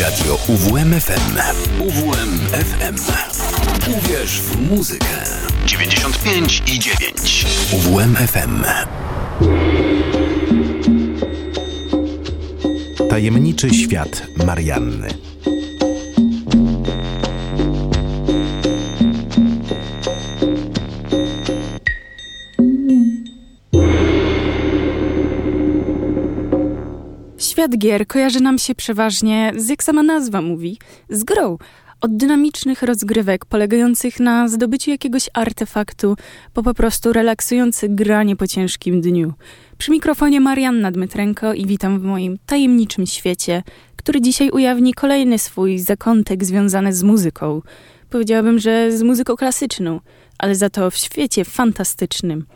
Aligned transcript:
Radio 0.00 0.38
UWMFM. 0.48 1.36
UWMFM. 1.80 2.96
Uwierz 3.98 4.40
w 4.40 4.70
muzykę. 4.70 5.06
95 5.66 6.62
i 6.66 6.78
9. 6.78 7.46
UWMFM. 7.72 8.64
Tajemniczy 13.10 13.74
świat 13.74 14.22
Marianny. 14.46 15.21
Świat 27.62 27.78
gier 27.78 28.06
kojarzy 28.06 28.40
nam 28.40 28.58
się 28.58 28.74
przeważnie, 28.74 29.52
z 29.56 29.68
jak 29.68 29.84
sama 29.84 30.02
nazwa 30.02 30.42
mówi, 30.42 30.78
z 31.08 31.24
grą. 31.24 31.58
Od 32.00 32.16
dynamicznych 32.16 32.82
rozgrywek 32.82 33.44
polegających 33.44 34.20
na 34.20 34.48
zdobyciu 34.48 34.90
jakiegoś 34.90 35.30
artefaktu, 35.32 36.16
po 36.52 36.62
po 36.62 36.74
prostu 36.74 37.12
relaksujące 37.12 37.88
granie 37.88 38.36
po 38.36 38.46
ciężkim 38.46 39.00
dniu. 39.00 39.32
Przy 39.78 39.90
mikrofonie 39.90 40.40
Marianna 40.40 40.90
Dmytrenko 40.90 41.54
i 41.54 41.66
witam 41.66 42.00
w 42.00 42.02
moim 42.02 42.38
tajemniczym 42.46 43.06
świecie, 43.06 43.62
który 43.96 44.20
dzisiaj 44.20 44.50
ujawni 44.50 44.94
kolejny 44.94 45.38
swój 45.38 45.78
zakątek 45.78 46.44
związany 46.44 46.92
z 46.92 47.02
muzyką. 47.02 47.62
Powiedziałabym, 48.10 48.58
że 48.58 48.92
z 48.92 49.02
muzyką 49.02 49.36
klasyczną, 49.36 50.00
ale 50.38 50.54
za 50.54 50.70
to 50.70 50.90
w 50.90 50.96
świecie 50.96 51.44
fantastycznym. 51.44 52.46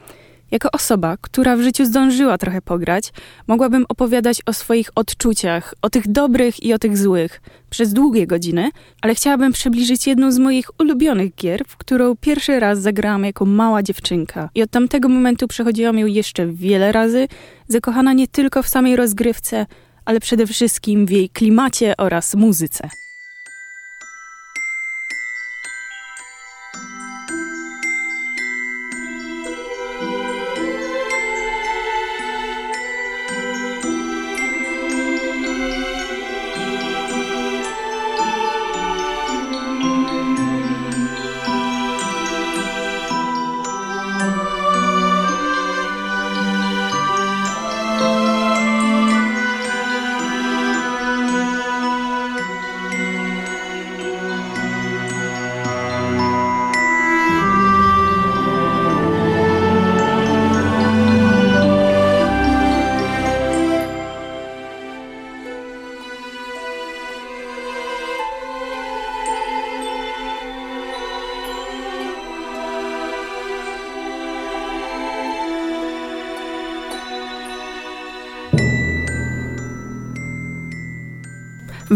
Jako 0.51 0.71
osoba, 0.71 1.17
która 1.21 1.57
w 1.57 1.61
życiu 1.61 1.85
zdążyła 1.85 2.39
trochę 2.39 2.63
pograć, 2.63 3.13
mogłabym 3.47 3.87
opowiadać 3.89 4.43
o 4.47 4.53
swoich 4.53 4.91
odczuciach, 4.95 5.75
o 5.83 5.91
tych 5.91 6.09
dobrych 6.09 6.63
i 6.63 6.75
o 6.75 6.79
tych 6.79 6.99
złych, 6.99 7.41
przez 7.71 7.93
długie 7.93 8.27
godziny, 8.27 8.71
ale 9.03 9.15
chciałabym 9.15 9.53
przybliżyć 9.53 10.07
jedną 10.07 10.33
z 10.33 10.39
moich 10.39 10.81
ulubionych 10.81 11.35
gier, 11.35 11.63
w 11.69 11.77
którą 11.77 12.17
pierwszy 12.17 12.61
raz 12.61 12.79
zagrałam 12.79 13.25
jako 13.25 13.45
mała 13.45 13.83
dziewczynka. 13.83 14.51
I 14.55 14.63
od 14.63 14.71
tamtego 14.71 15.09
momentu 15.09 15.49
przechodziłam 15.49 15.99
ją 15.99 16.07
jeszcze 16.07 16.47
wiele 16.47 16.93
razy, 16.93 17.29
zakochana 17.69 18.13
nie 18.13 18.29
tylko 18.29 18.63
w 18.63 18.69
samej 18.69 18.97
rozgrywce, 18.97 19.67
ale 20.05 20.21
przede 20.21 20.47
wszystkim 20.47 21.07
w 21.07 21.11
jej 21.11 21.29
klimacie 21.29 21.97
oraz 21.97 22.35
muzyce. 22.35 22.89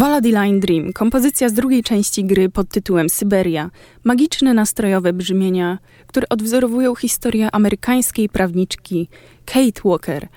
Line 0.08 0.60
Dream, 0.60 0.92
kompozycja 0.92 1.48
z 1.48 1.52
drugiej 1.52 1.82
części 1.82 2.24
gry 2.24 2.48
pod 2.48 2.68
tytułem 2.68 3.10
Syberia. 3.10 3.70
Magiczne, 4.04 4.54
nastrojowe 4.54 5.12
brzmienia, 5.12 5.78
które 6.06 6.28
odwzorowują 6.28 6.94
historię 6.94 7.48
amerykańskiej 7.52 8.28
prawniczki 8.28 9.08
Kate 9.44 9.80
Walker. 9.84 10.28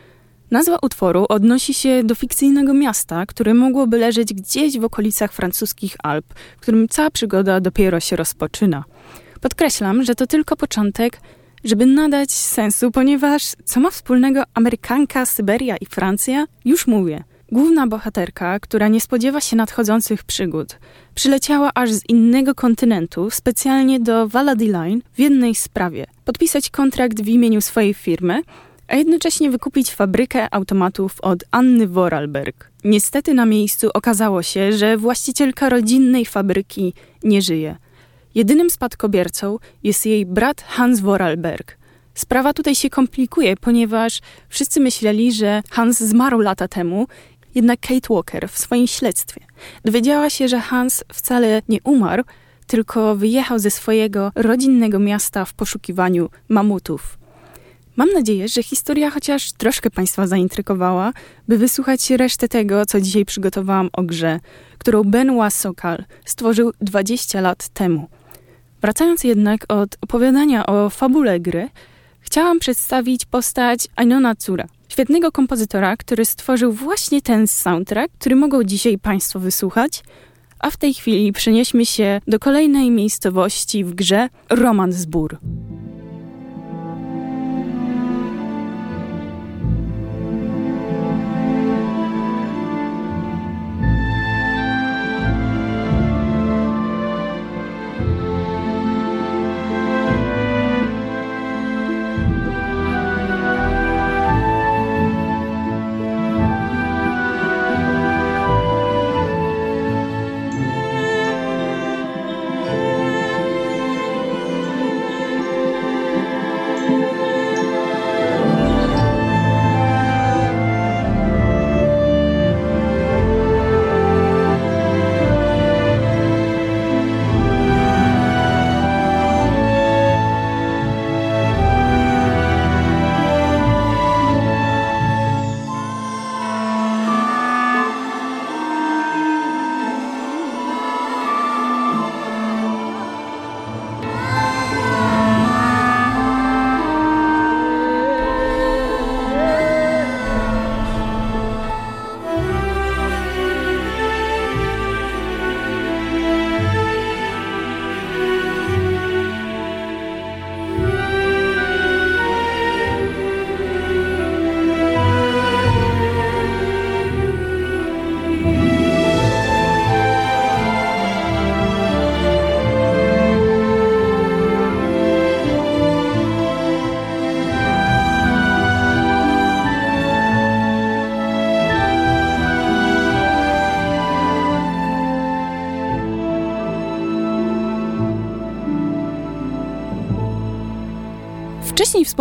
Nazwa 0.51 0.77
utworu 0.81 1.25
odnosi 1.29 1.73
się 1.73 2.03
do 2.03 2.15
fikcyjnego 2.15 2.73
miasta, 2.73 3.25
które 3.25 3.53
mogłoby 3.53 3.97
leżeć 3.97 4.33
gdzieś 4.33 4.79
w 4.79 4.83
okolicach 4.83 5.33
francuskich 5.33 5.95
Alp, 6.03 6.25
w 6.57 6.61
którym 6.61 6.87
cała 6.87 7.11
przygoda 7.11 7.59
dopiero 7.59 7.99
się 7.99 8.15
rozpoczyna. 8.15 8.83
Podkreślam, 9.41 10.03
że 10.03 10.15
to 10.15 10.27
tylko 10.27 10.55
początek, 10.55 11.19
żeby 11.63 11.85
nadać 11.85 12.31
sensu, 12.31 12.91
ponieważ 12.91 13.53
co 13.65 13.79
ma 13.79 13.89
wspólnego 13.89 14.43
Amerykanka, 14.53 15.25
Syberia 15.25 15.77
i 15.77 15.85
Francja? 15.85 16.45
Już 16.65 16.87
mówię– 16.87 17.23
Główna 17.53 17.87
bohaterka, 17.87 18.59
która 18.59 18.87
nie 18.87 19.01
spodziewa 19.01 19.41
się 19.41 19.55
nadchodzących 19.55 20.23
przygód, 20.23 20.79
przyleciała 21.15 21.71
aż 21.75 21.91
z 21.91 22.09
innego 22.09 22.55
kontynentu 22.55 23.29
specjalnie 23.29 23.99
do 23.99 24.29
Line 24.59 25.01
w 25.13 25.19
jednej 25.19 25.55
sprawie. 25.55 26.05
Podpisać 26.25 26.69
kontrakt 26.69 27.21
w 27.21 27.27
imieniu 27.27 27.61
swojej 27.61 27.93
firmy, 27.93 28.41
a 28.87 28.95
jednocześnie 28.95 29.51
wykupić 29.51 29.91
fabrykę 29.91 30.53
automatów 30.53 31.21
od 31.21 31.43
Anny 31.51 31.87
Vorarlberg. 31.87 32.71
Niestety 32.83 33.33
na 33.33 33.45
miejscu 33.45 33.89
okazało 33.93 34.43
się, 34.43 34.71
że 34.71 34.97
właścicielka 34.97 35.69
rodzinnej 35.69 36.25
fabryki 36.25 36.93
nie 37.23 37.41
żyje. 37.41 37.75
Jedynym 38.35 38.69
spadkobiercą 38.69 39.57
jest 39.83 40.05
jej 40.05 40.25
brat 40.25 40.61
Hans 40.61 40.99
Vorarlberg. 40.99 41.77
Sprawa 42.15 42.53
tutaj 42.53 42.75
się 42.75 42.89
komplikuje, 42.89 43.57
ponieważ 43.57 44.19
wszyscy 44.49 44.79
myśleli, 44.79 45.31
że 45.31 45.61
Hans 45.69 45.99
zmarł 45.99 46.39
lata 46.39 46.67
temu 46.67 47.07
jednak 47.55 47.79
Kate 47.79 48.13
Walker 48.13 48.49
w 48.49 48.57
swoim 48.57 48.87
śledztwie 48.87 49.41
dowiedziała 49.85 50.29
się, 50.29 50.47
że 50.47 50.59
Hans 50.59 51.03
wcale 51.13 51.61
nie 51.69 51.81
umarł, 51.83 52.23
tylko 52.67 53.15
wyjechał 53.15 53.59
ze 53.59 53.71
swojego 53.71 54.31
rodzinnego 54.35 54.99
miasta 54.99 55.45
w 55.45 55.53
poszukiwaniu 55.53 56.29
mamutów. 56.49 57.17
Mam 57.95 58.09
nadzieję, 58.09 58.47
że 58.47 58.63
historia 58.63 59.09
chociaż 59.09 59.51
troszkę 59.51 59.89
Państwa 59.91 60.27
zaintrygowała, 60.27 61.13
by 61.47 61.57
wysłuchać 61.57 62.09
resztę 62.09 62.47
tego, 62.47 62.85
co 62.85 63.01
dzisiaj 63.01 63.25
przygotowałam 63.25 63.89
o 63.93 64.03
grze, 64.03 64.39
którą 64.77 65.03
Benoit 65.03 65.53
Sokal 65.53 66.03
stworzył 66.25 66.71
20 66.81 67.41
lat 67.41 67.67
temu. 67.67 68.07
Wracając 68.81 69.23
jednak 69.23 69.65
od 69.67 69.97
opowiadania 70.01 70.65
o 70.65 70.89
fabule 70.89 71.39
gry, 71.39 71.69
chciałam 72.19 72.59
przedstawić 72.59 73.25
postać 73.25 73.87
Ainona 73.95 74.35
Cura– 74.35 74.67
świetnego 74.93 75.31
kompozytora, 75.31 75.97
który 75.97 76.25
stworzył 76.25 76.71
właśnie 76.71 77.21
ten 77.21 77.47
soundtrack, 77.47 78.13
który 78.19 78.35
mogą 78.35 78.63
dzisiaj 78.63 78.97
Państwo 78.97 79.39
wysłuchać. 79.39 80.03
A 80.59 80.69
w 80.69 80.77
tej 80.77 80.93
chwili 80.93 81.33
przenieśmy 81.33 81.85
się 81.85 82.21
do 82.27 82.39
kolejnej 82.39 82.91
miejscowości 82.91 83.83
w 83.83 83.93
grze 83.93 84.29
Romansburg. 84.49 85.39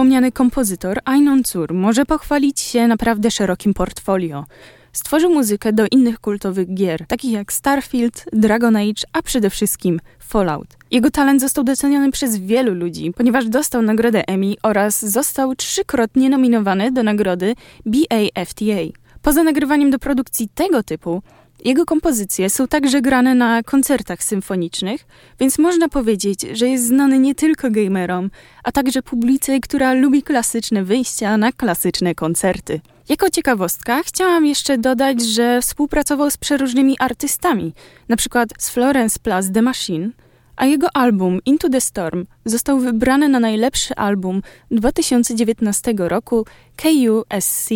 Wspomniany 0.03 0.33
kompozytor 0.33 0.99
Ainon 1.05 1.45
Cur 1.45 1.75
może 1.75 2.05
pochwalić 2.05 2.61
się 2.61 2.87
naprawdę 2.87 3.31
szerokim 3.31 3.75
portfolio. 3.75 4.45
Stworzył 4.93 5.35
muzykę 5.35 5.73
do 5.73 5.87
innych 5.91 6.21
kultowych 6.21 6.75
gier, 6.75 7.07
takich 7.07 7.33
jak 7.33 7.53
Starfield, 7.53 8.25
Dragon 8.33 8.77
Age, 8.77 9.03
a 9.13 9.23
przede 9.23 9.51
wszystkim 9.51 10.01
Fallout. 10.19 10.67
Jego 10.91 11.11
talent 11.11 11.41
został 11.41 11.65
doceniony 11.65 12.11
przez 12.11 12.37
wielu 12.37 12.75
ludzi, 12.75 13.13
ponieważ 13.17 13.49
dostał 13.49 13.83
nagrodę 13.83 14.29
Emmy 14.29 14.55
oraz 14.63 15.05
został 15.05 15.55
trzykrotnie 15.55 16.31
nominowany 16.31 16.93
do 16.93 17.03
nagrody 17.03 17.55
BAFTA. 17.87 18.83
Poza 19.23 19.43
nagrywaniem 19.43 19.91
do 19.91 19.99
produkcji 19.99 20.49
tego 20.55 20.83
typu, 20.83 21.23
jego 21.65 21.85
kompozycje 21.85 22.51
są 22.51 22.69
także 22.69 23.03
grane 23.03 23.35
na 23.35 23.63
koncertach 23.63 24.25
symfonicznych, 24.25 25.07
więc 25.41 25.59
można 25.59 25.89
powiedzieć, 25.89 26.41
że 26.53 26.69
jest 26.69 26.87
znany 26.87 27.19
nie 27.19 27.35
tylko 27.35 27.71
gamerom, 27.71 28.31
a 28.65 28.73
także 28.73 29.03
publice, 29.03 29.61
która 29.61 29.93
lubi 29.93 30.23
klasyczne 30.23 30.85
wyjścia 30.85 31.37
na 31.37 31.53
klasyczne 31.53 32.15
koncerty. 32.15 32.81
Jako 33.09 33.31
ciekawostka 33.31 34.03
chciałam 34.03 34.47
jeszcze 34.47 34.79
dodać, 34.79 35.23
że 35.23 35.61
współpracował 35.61 36.31
z 36.31 36.37
przeróżnymi 36.37 36.97
artystami, 36.99 37.73
np. 38.09 38.45
z 38.59 38.71
Florence 38.71 39.19
Plus 39.23 39.53
The 39.55 39.63
Machine, 39.63 40.11
a 40.57 40.67
jego 40.67 40.97
album 40.97 41.39
Into 41.47 41.69
the 41.69 41.81
Storm 41.81 42.27
został 42.45 42.79
wybrany 42.79 43.29
na 43.29 43.41
najlepszy 43.41 43.95
album 43.95 44.43
2019 44.71 45.95
roku 45.99 46.47
KUSC. 46.77 47.69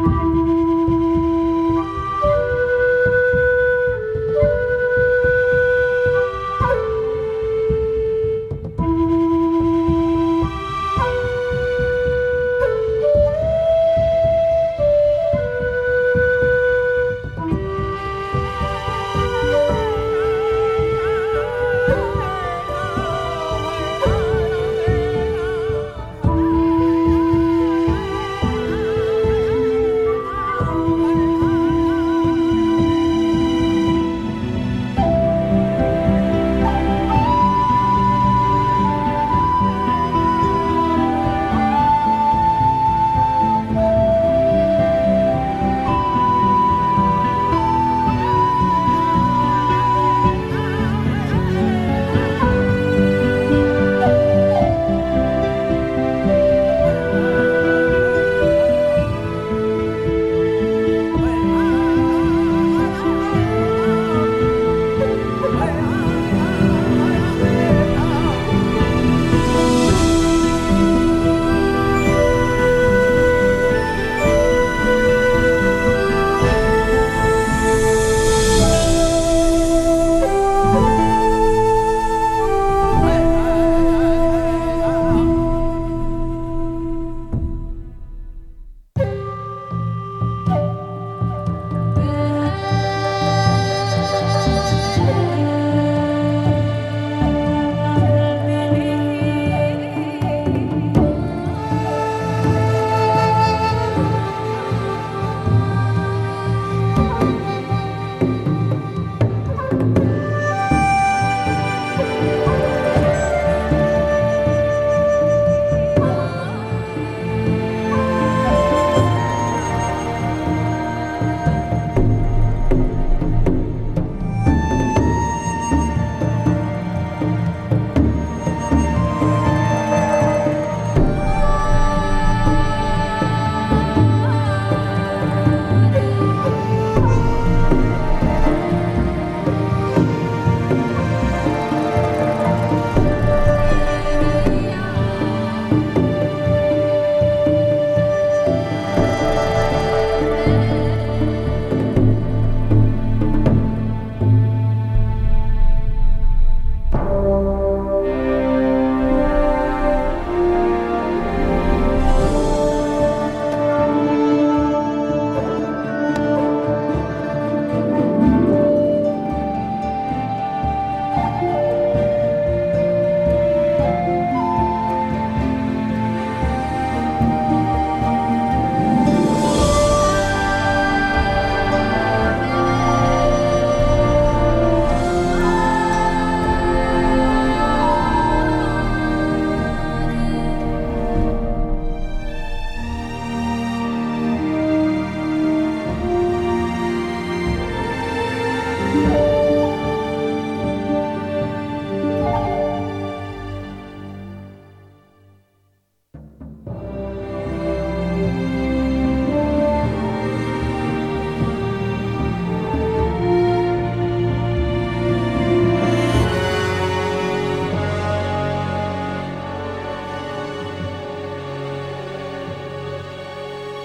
Música 0.00 0.67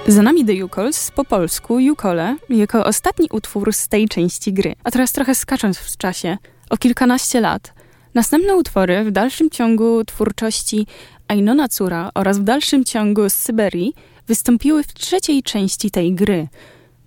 Za 0.07 0.21
nami 0.21 0.45
The 0.45 0.53
Yukols, 0.53 1.11
po 1.11 1.25
polsku 1.25 1.79
Yukole, 1.79 2.37
jako 2.49 2.85
ostatni 2.85 3.27
utwór 3.31 3.73
z 3.73 3.87
tej 3.87 4.07
części 4.07 4.53
gry. 4.53 4.75
A 4.83 4.91
teraz 4.91 5.11
trochę 5.11 5.35
skacząc 5.35 5.77
w 5.77 5.97
czasie, 5.97 6.37
o 6.69 6.77
kilkanaście 6.77 7.41
lat. 7.41 7.73
Następne 8.13 8.55
utwory 8.55 9.03
w 9.03 9.11
dalszym 9.11 9.49
ciągu 9.49 10.05
twórczości 10.05 10.87
Ainona 11.27 11.67
Cura 11.67 12.11
oraz 12.15 12.39
w 12.39 12.43
dalszym 12.43 12.85
ciągu 12.85 13.29
z 13.29 13.33
Syberii 13.33 13.93
wystąpiły 14.27 14.83
w 14.83 14.93
trzeciej 14.93 15.43
części 15.43 15.91
tej 15.91 16.13
gry. 16.13 16.47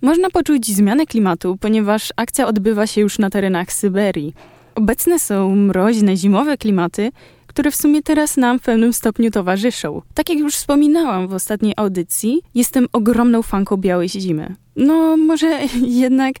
Można 0.01 0.29
poczuć 0.29 0.67
zmianę 0.67 1.05
klimatu, 1.05 1.57
ponieważ 1.61 2.13
akcja 2.15 2.47
odbywa 2.47 2.87
się 2.87 3.01
już 3.01 3.19
na 3.19 3.29
terenach 3.29 3.73
Syberii. 3.73 4.33
Obecne 4.75 5.19
są 5.19 5.55
mroźne, 5.55 6.17
zimowe 6.17 6.57
klimaty, 6.57 7.11
które 7.57 7.71
w 7.71 7.75
sumie 7.75 8.03
teraz 8.03 8.37
nam 8.37 8.59
w 8.59 8.61
pewnym 8.61 8.93
stopniu 8.93 9.31
towarzyszą. 9.31 10.01
Tak 10.13 10.29
jak 10.29 10.39
już 10.39 10.55
wspominałam 10.55 11.27
w 11.27 11.33
ostatniej 11.33 11.73
audycji, 11.77 12.41
jestem 12.55 12.87
ogromną 12.93 13.41
fanką 13.41 13.77
białej 13.77 14.09
zimy. 14.09 14.55
No, 14.75 15.17
może 15.17 15.59
jednak 16.05 16.35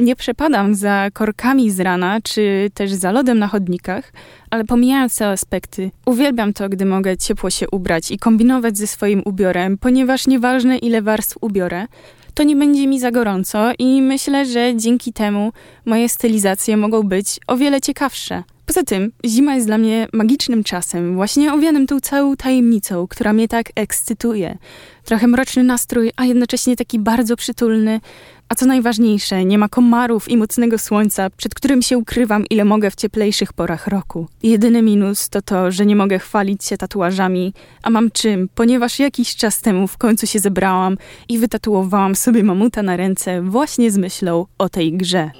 nie 0.00 0.16
przepadam 0.16 0.74
za 0.74 1.08
korkami 1.12 1.70
z 1.70 1.80
rana, 1.80 2.20
czy 2.22 2.70
też 2.74 2.92
za 2.92 3.12
lodem 3.12 3.38
na 3.38 3.48
chodnikach, 3.48 4.12
ale 4.50 4.64
pomijając 4.64 5.16
te 5.16 5.28
aspekty, 5.28 5.90
uwielbiam 6.06 6.52
to, 6.52 6.68
gdy 6.68 6.84
mogę 6.86 7.16
ciepło 7.16 7.50
się 7.50 7.66
ubrać 7.70 8.10
i 8.10 8.18
kombinować 8.18 8.78
ze 8.78 8.86
swoim 8.86 9.22
ubiorem, 9.24 9.78
ponieważ 9.78 10.26
nieważne 10.26 10.78
ile 10.78 11.02
warstw 11.02 11.36
ubiorę, 11.40 11.86
to 12.34 12.42
nie 12.42 12.56
będzie 12.56 12.86
mi 12.86 13.00
za 13.00 13.10
gorąco 13.10 13.72
i 13.78 14.02
myślę, 14.02 14.46
że 14.46 14.76
dzięki 14.76 15.12
temu 15.12 15.52
moje 15.84 16.08
stylizacje 16.08 16.76
mogą 16.76 17.02
być 17.02 17.40
o 17.46 17.56
wiele 17.56 17.80
ciekawsze. 17.80 18.42
Poza 18.66 18.82
tym, 18.82 19.12
zima 19.26 19.54
jest 19.54 19.66
dla 19.66 19.78
mnie 19.78 20.08
magicznym 20.12 20.64
czasem, 20.64 21.14
właśnie 21.14 21.52
owianym 21.52 21.86
tą 21.86 22.00
całą 22.00 22.36
tajemnicą, 22.36 23.06
która 23.06 23.32
mnie 23.32 23.48
tak 23.48 23.66
ekscytuje. 23.74 24.58
Trochę 25.04 25.26
mroczny 25.26 25.62
nastrój, 25.64 26.10
a 26.16 26.24
jednocześnie 26.24 26.76
taki 26.76 26.98
bardzo 26.98 27.36
przytulny. 27.36 28.00
A 28.48 28.54
co 28.54 28.66
najważniejsze, 28.66 29.44
nie 29.44 29.58
ma 29.58 29.68
komarów 29.68 30.28
i 30.28 30.36
mocnego 30.36 30.78
słońca, 30.78 31.30
przed 31.30 31.54
którym 31.54 31.82
się 31.82 31.98
ukrywam 31.98 32.44
ile 32.50 32.64
mogę 32.64 32.90
w 32.90 32.94
cieplejszych 32.94 33.52
porach 33.52 33.86
roku. 33.86 34.28
Jedyny 34.42 34.82
minus 34.82 35.28
to 35.28 35.42
to, 35.42 35.70
że 35.70 35.86
nie 35.86 35.96
mogę 35.96 36.18
chwalić 36.18 36.64
się 36.64 36.76
tatuażami, 36.76 37.52
a 37.82 37.90
mam 37.90 38.10
czym, 38.10 38.48
ponieważ 38.54 38.98
jakiś 38.98 39.36
czas 39.36 39.60
temu 39.60 39.86
w 39.86 39.98
końcu 39.98 40.26
się 40.26 40.38
zebrałam 40.38 40.96
i 41.28 41.38
wytatuowałam 41.38 42.14
sobie 42.14 42.42
mamuta 42.42 42.82
na 42.82 42.96
ręce 42.96 43.42
właśnie 43.42 43.90
z 43.90 43.96
myślą 43.96 44.46
o 44.58 44.68
tej 44.68 44.92
grze. 44.92 45.30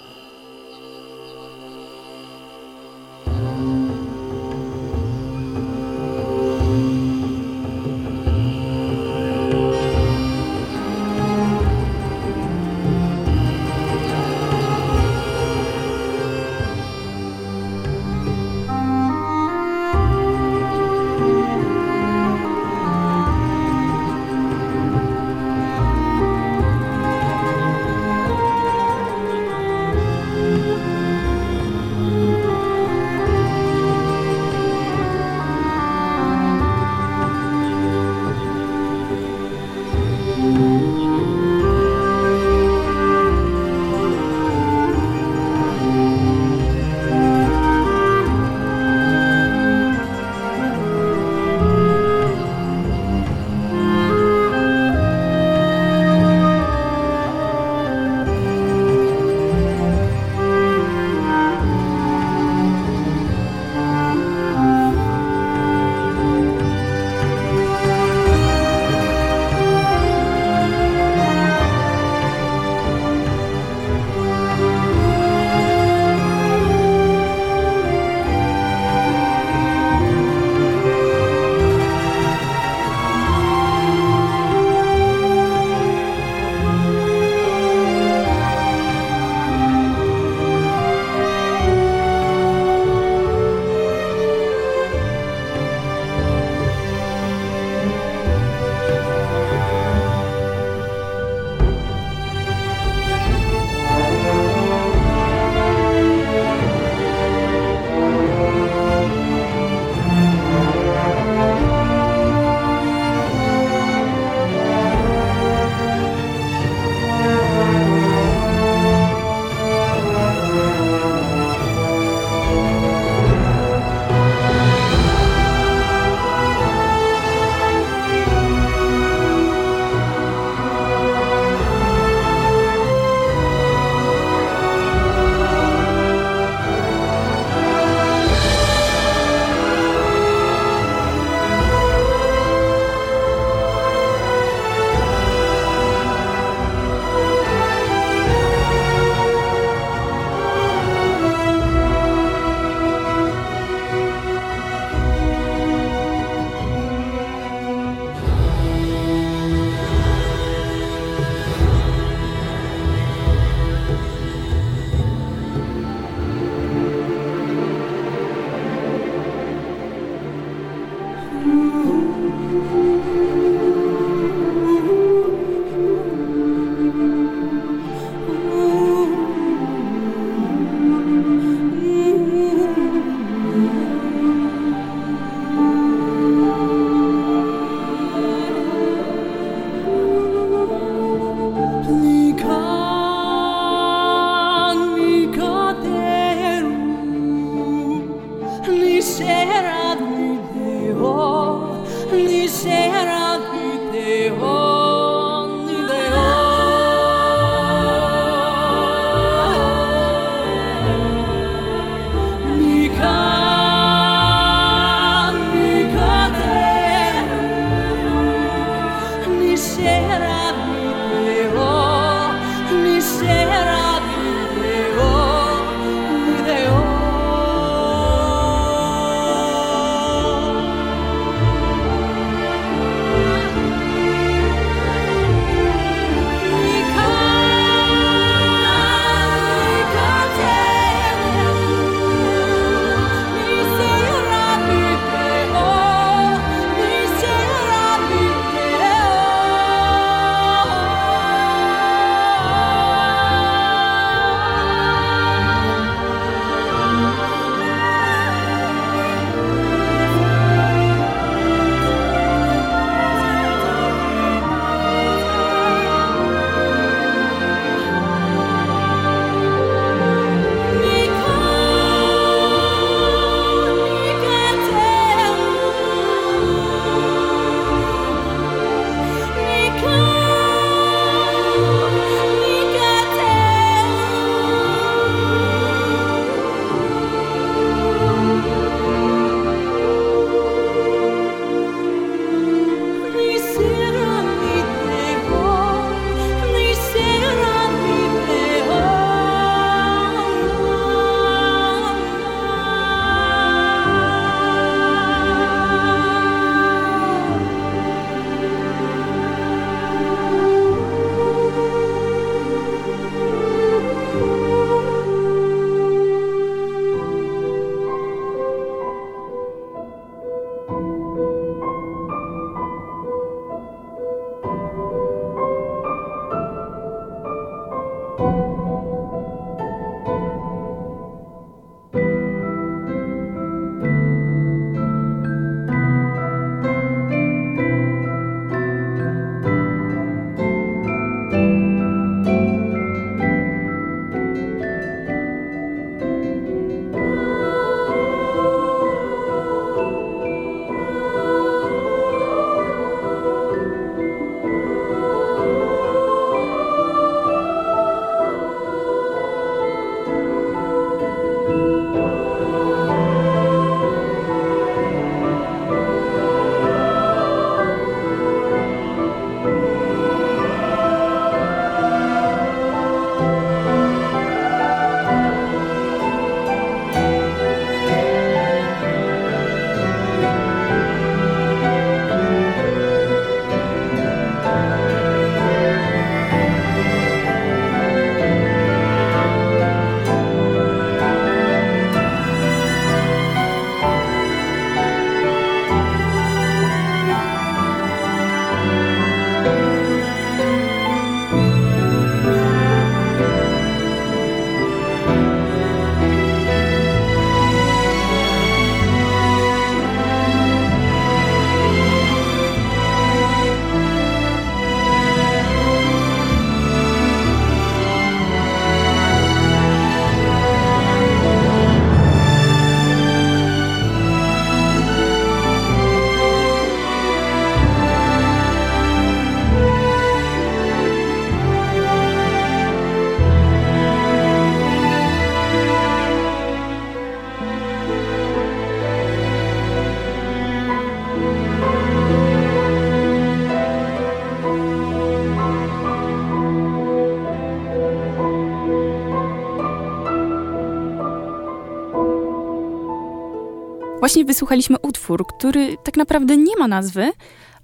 Właśnie 454.04 454.24
wysłuchaliśmy 454.24 454.76
utwór, 454.82 455.26
który 455.26 455.76
tak 455.84 455.96
naprawdę 455.96 456.36
nie 456.36 456.56
ma 456.56 456.68
nazwy, 456.68 457.10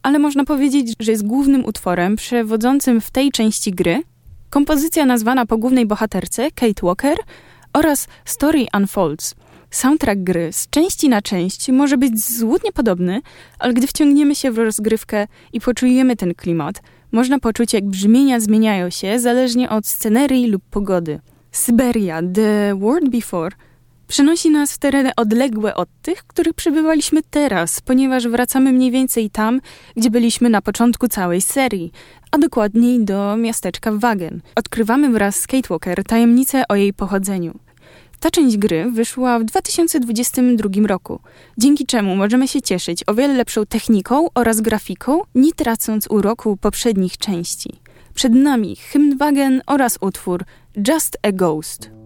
ale 0.02 0.18
można 0.18 0.44
powiedzieć, 0.44 0.94
że 1.00 1.10
jest 1.10 1.26
głównym 1.26 1.64
utworem 1.64 2.16
przewodzącym 2.16 3.00
w 3.00 3.10
tej 3.10 3.30
części 3.30 3.72
gry. 3.72 4.02
Kompozycja 4.50 5.06
nazwana 5.06 5.46
po 5.46 5.58
głównej 5.58 5.86
bohaterce, 5.86 6.50
Kate 6.50 6.86
Walker, 6.86 7.18
oraz 7.72 8.08
Story 8.24 8.66
Unfolds. 8.76 9.34
Soundtrack 9.70 10.20
gry 10.20 10.52
z 10.52 10.70
części 10.70 11.08
na 11.08 11.22
część 11.22 11.68
może 11.68 11.98
być 11.98 12.20
złudnie 12.20 12.72
podobny, 12.72 13.20
ale 13.58 13.72
gdy 13.72 13.86
wciągniemy 13.86 14.34
się 14.34 14.50
w 14.50 14.58
rozgrywkę 14.58 15.26
i 15.52 15.60
poczujemy 15.60 16.16
ten 16.16 16.34
klimat, 16.34 16.82
można 17.12 17.38
poczuć, 17.38 17.72
jak 17.72 17.84
brzmienia 17.84 18.40
zmieniają 18.40 18.90
się 18.90 19.18
zależnie 19.18 19.70
od 19.70 19.86
scenerii 19.86 20.46
lub 20.46 20.62
pogody. 20.70 21.20
Syberia, 21.52 22.20
The 22.34 22.74
World 22.78 23.10
Before, 23.10 23.50
przenosi 24.10 24.50
nas 24.50 24.72
w 24.72 24.78
tereny 24.78 25.10
odległe 25.16 25.74
od 25.74 25.88
tych, 26.02 26.26
których 26.26 26.54
przebywaliśmy 26.54 27.20
teraz, 27.30 27.80
ponieważ 27.80 28.28
wracamy 28.28 28.72
mniej 28.72 28.90
więcej 28.90 29.30
tam, 29.30 29.60
gdzie 29.96 30.10
byliśmy 30.10 30.50
na 30.50 30.62
początku 30.62 31.08
całej 31.08 31.40
serii, 31.40 31.92
a 32.30 32.38
dokładniej 32.38 33.04
do 33.04 33.36
miasteczka 33.36 33.92
Wagen. 33.92 34.40
Odkrywamy 34.54 35.10
wraz 35.10 35.40
z 35.40 35.46
Kate 35.46 35.68
Walker 35.68 36.04
tajemnicę 36.04 36.62
o 36.68 36.76
jej 36.76 36.92
pochodzeniu. 36.92 37.58
Ta 38.20 38.30
część 38.30 38.56
gry 38.56 38.90
wyszła 38.90 39.38
w 39.38 39.44
2022 39.44 40.86
roku, 40.86 41.20
dzięki 41.58 41.86
czemu 41.86 42.16
możemy 42.16 42.48
się 42.48 42.62
cieszyć 42.62 43.04
o 43.06 43.14
wiele 43.14 43.34
lepszą 43.34 43.66
techniką 43.66 44.28
oraz 44.34 44.60
grafiką, 44.60 45.20
nie 45.34 45.52
tracąc 45.52 46.06
uroku 46.10 46.56
poprzednich 46.56 47.18
części. 47.18 47.70
Przed 48.14 48.34
nami 48.34 48.76
hymn 48.76 49.18
Wagen 49.18 49.62
oraz 49.66 49.98
utwór 50.00 50.44
Just 50.88 51.18
a 51.22 51.32
Ghost. 51.32 51.99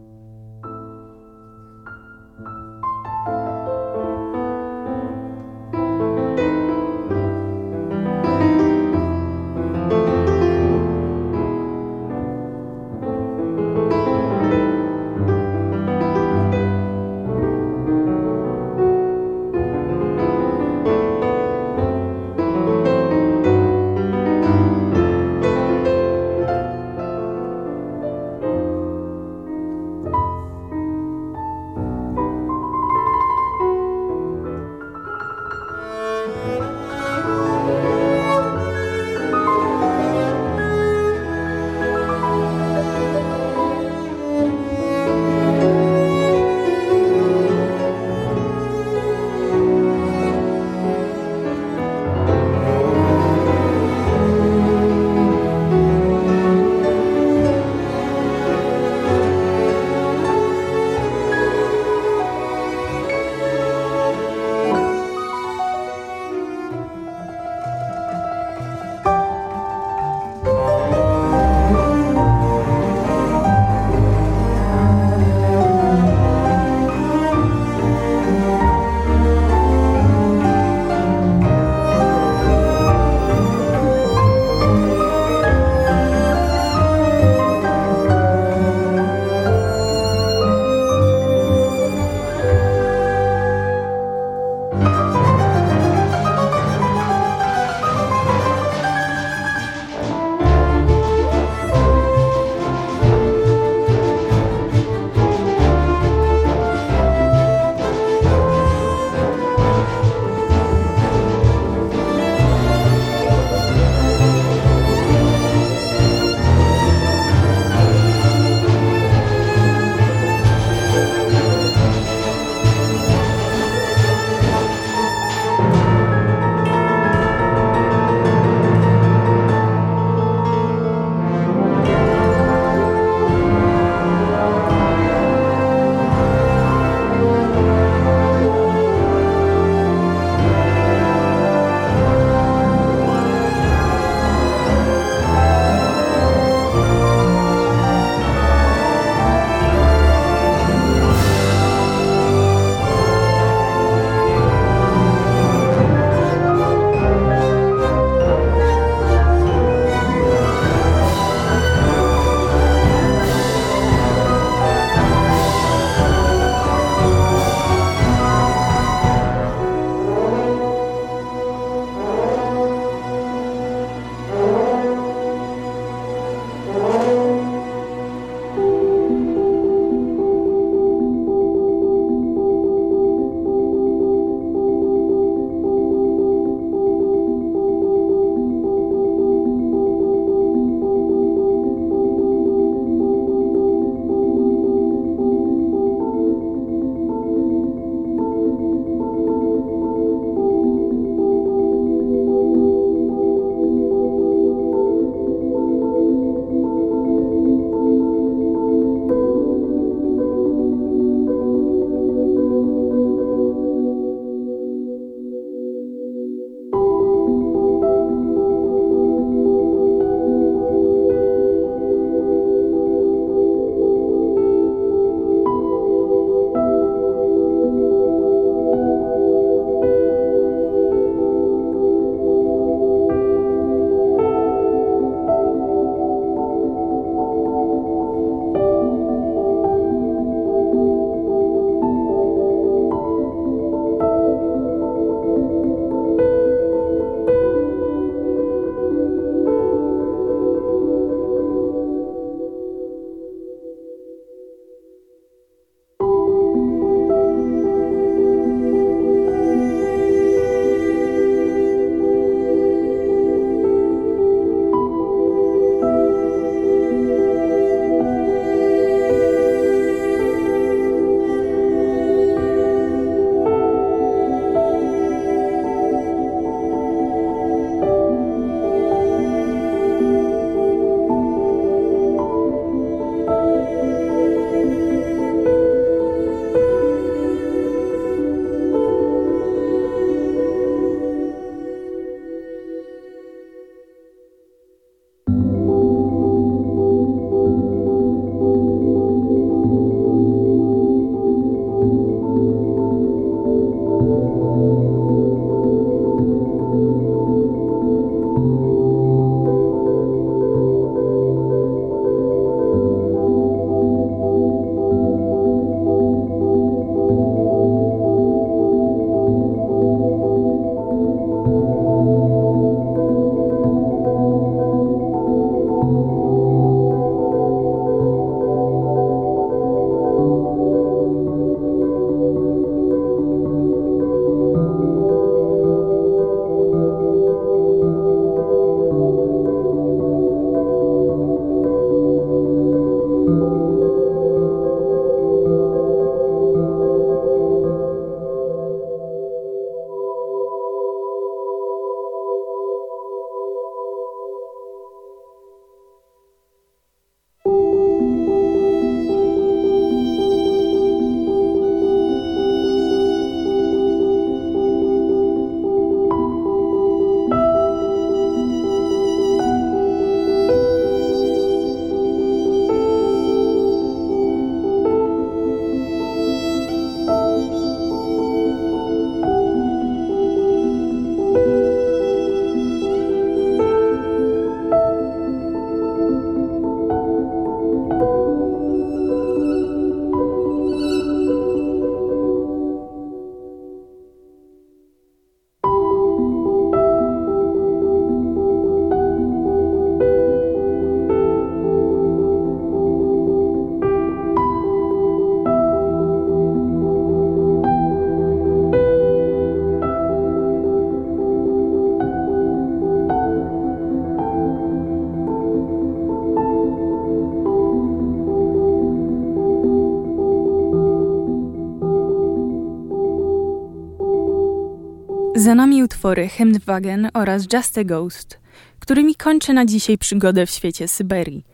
Za 425.54 425.58
nami 425.58 425.82
utwory 425.82 426.28
Hemdwagen 426.28 427.08
oraz 427.14 427.46
Just 427.52 427.78
a 427.78 427.84
Ghost, 427.84 428.38
którymi 428.78 429.14
kończę 429.14 429.52
na 429.52 429.66
dzisiaj 429.66 429.98
przygodę 429.98 430.46
w 430.46 430.50
świecie 430.50 430.88
Syberii. 430.88 431.44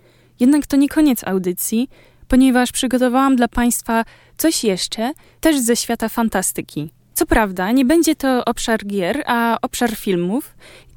Jednak 0.40 0.66
to 0.66 0.76
nie 0.76 0.88
koniec 0.88 1.24
audycji, 1.24 1.88
ponieważ 2.28 2.72
przygotowałam 2.72 3.36
dla 3.36 3.48
Państwa 3.48 4.04
coś 4.36 4.64
jeszcze, 4.64 5.12
też 5.40 5.58
ze 5.58 5.76
świata 5.76 6.08
fantastyki. 6.08 6.90
Co 7.14 7.26
prawda, 7.26 7.72
nie 7.72 7.84
będzie 7.84 8.16
to 8.16 8.44
obszar 8.44 8.86
gier, 8.86 9.22
a 9.26 9.58
obszar 9.62 9.96
filmów, 9.96 10.54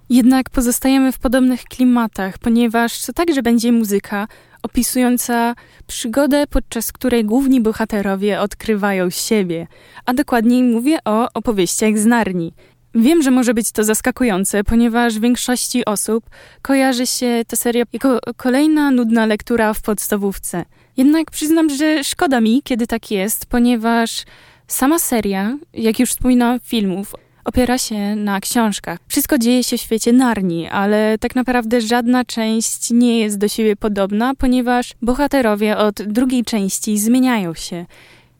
jednak 0.10 0.50
pozostajemy 0.50 1.12
w 1.12 1.20
podobnych 1.20 1.64
klimatach, 1.64 2.38
ponieważ 2.38 3.06
to 3.06 3.14
także 3.14 3.42
będzie 3.42 3.72
muzyka 3.72 4.28
opisująca 4.64 5.56
przygodę, 5.88 6.48
podczas 6.48 6.92
której 6.92 7.26
główni 7.26 7.62
bohaterowie 7.62 8.42
odkrywają 8.42 9.10
siebie, 9.10 9.68
a 10.06 10.14
dokładniej 10.14 10.64
mówię 10.64 10.98
o 11.06 11.28
opowieściach 11.34 11.98
z 11.98 12.06
Narni. 12.06 12.54
Wiem, 12.96 13.24
że 13.24 13.32
może 13.32 13.54
być 13.54 13.72
to 13.72 13.84
zaskakujące, 13.84 14.64
ponieważ 14.64 15.20
większości 15.20 15.86
osób 15.86 16.30
kojarzy 16.62 17.08
się 17.08 17.42
ta 17.48 17.56
seria 17.56 17.84
jako 17.94 18.20
kolejna 18.38 18.92
nudna 18.92 19.26
lektura 19.26 19.74
w 19.74 19.82
podstawówce. 19.82 20.66
Jednak 20.98 21.32
przyznam, 21.32 21.70
że 21.70 22.04
szkoda 22.04 22.42
mi, 22.42 22.62
kiedy 22.64 22.88
tak 22.88 23.12
jest, 23.12 23.46
ponieważ 23.46 24.24
sama 24.68 25.00
seria, 25.00 25.58
jak 25.74 26.00
już 26.00 26.10
wspominałam, 26.10 26.60
filmów 26.60 27.16
opiera 27.46 27.78
się 27.78 28.16
na 28.16 28.40
książkach. 28.40 29.00
Wszystko 29.08 29.38
dzieje 29.38 29.64
się 29.64 29.78
w 29.78 29.82
świecie 29.82 30.14
Narni, 30.14 30.68
ale 30.68 31.18
tak 31.18 31.36
naprawdę 31.36 31.82
żadna 31.82 32.26
część 32.26 32.92
nie 32.92 33.20
jest 33.20 33.38
do 33.38 33.48
siebie 33.48 33.76
podobna, 33.76 34.36
ponieważ 34.36 34.94
bohaterowie 35.02 35.78
od 35.78 35.96
drugiej 35.96 36.44
części 36.44 36.98
zmieniają 36.98 37.54
się. 37.54 37.86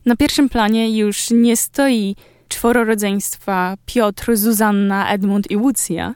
Na 0.06 0.16
pierwszym 0.16 0.48
planie 0.48 0.98
już 0.98 1.30
nie 1.30 1.56
stoi 1.56 2.16
czworo 2.48 2.84
rodzeństwa 2.84 3.76
Piotr, 3.86 4.36
Zuzanna, 4.36 5.10
Edmund 5.10 5.50
i 5.50 5.56
Łucja, 5.56 6.14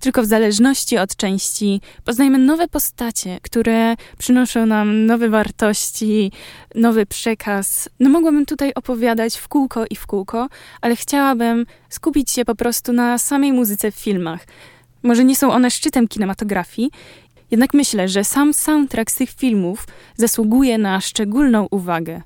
tylko 0.00 0.22
w 0.22 0.26
zależności 0.26 0.98
od 0.98 1.16
części 1.16 1.80
poznajemy 2.04 2.38
nowe 2.38 2.68
postacie, 2.68 3.38
które 3.42 3.94
przynoszą 4.18 4.66
nam 4.66 5.06
nowe 5.06 5.28
wartości, 5.28 6.32
nowy 6.74 7.06
przekaz. 7.06 7.88
No 8.00 8.10
mogłabym 8.10 8.46
tutaj 8.46 8.72
opowiadać 8.74 9.36
w 9.36 9.48
kółko 9.48 9.84
i 9.90 9.96
w 9.96 10.06
kółko, 10.06 10.48
ale 10.80 10.96
chciałabym 10.96 11.66
skupić 11.88 12.30
się 12.30 12.44
po 12.44 12.54
prostu 12.54 12.92
na 12.92 13.18
samej 13.18 13.52
muzyce 13.52 13.92
w 13.92 13.94
filmach. 13.94 14.46
Może 15.02 15.24
nie 15.24 15.36
są 15.36 15.52
one 15.52 15.70
szczytem 15.70 16.08
kinematografii, 16.08 16.90
jednak 17.50 17.74
myślę, 17.74 18.08
że 18.08 18.24
sam 18.24 18.54
soundtrack 18.54 19.10
z 19.10 19.16
tych 19.16 19.30
filmów 19.30 19.86
zasługuje 20.16 20.78
na 20.78 21.00
szczególną 21.00 21.66
uwagę. 21.70 22.22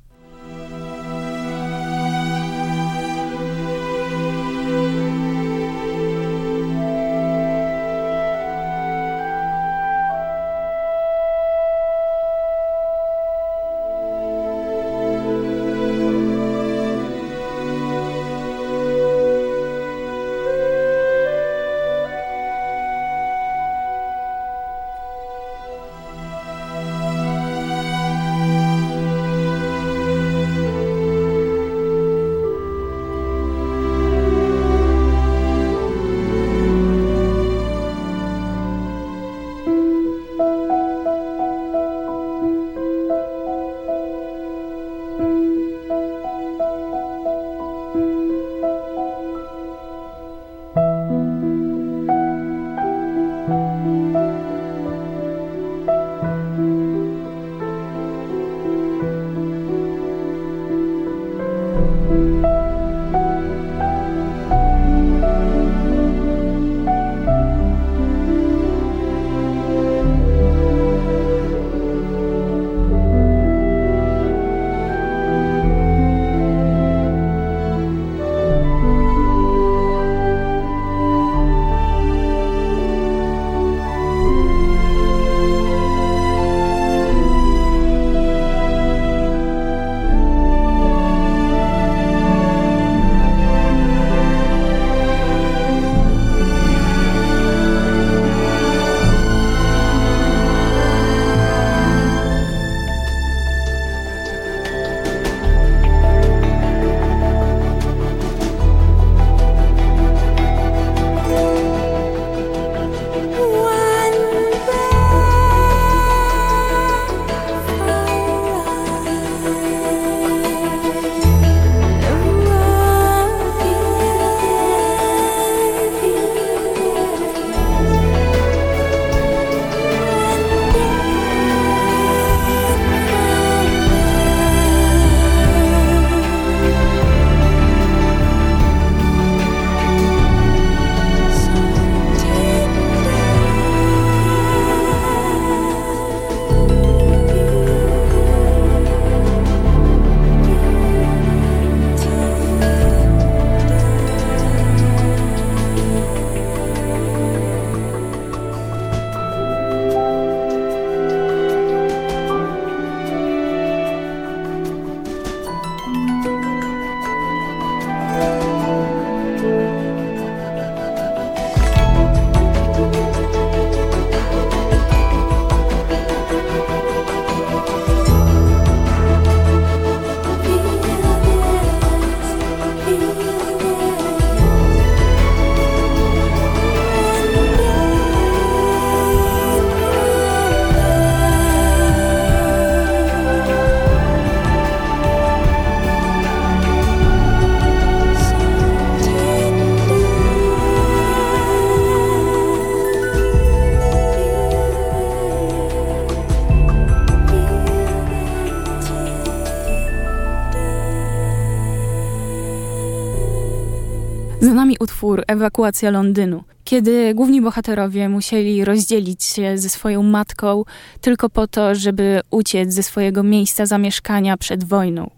Za 214.40 214.55
nami 214.55 214.76
utwór 214.81 215.24
Ewakuacja 215.26 215.90
Londynu, 215.90 216.44
kiedy 216.64 217.14
główni 217.14 217.40
bohaterowie 217.40 218.09
musieli 218.09 218.64
rozdzielić 218.64 219.24
się 219.24 219.59
ze 219.59 219.68
swoją 219.68 220.03
matką 220.03 220.64
tylko 221.00 221.31
po 221.31 221.46
to, 221.46 221.74
żeby 221.74 222.20
uciec 222.31 222.72
ze 222.72 222.83
swojego 222.83 223.22
miejsca 223.22 223.66
zamieszkania 223.66 224.37
przed 224.37 224.64
wojną. 224.64 225.11